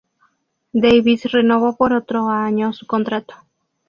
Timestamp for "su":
2.73-2.87